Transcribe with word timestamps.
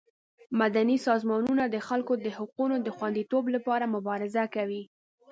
مدني 0.59 0.95
سازمانونه 1.07 1.63
د 1.69 1.75
خلکو 1.87 2.13
د 2.25 2.27
حقونو 2.37 2.75
د 2.85 2.87
خوندیتوب 2.97 3.43
لپاره 3.55 3.91
مبارزه 3.95 4.43
کوي. 4.55 4.83